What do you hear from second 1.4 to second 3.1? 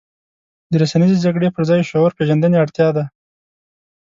پر ځای شعور پېژندنې اړتیا ده.